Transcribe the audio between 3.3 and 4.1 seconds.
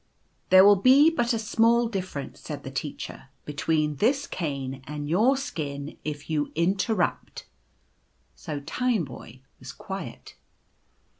between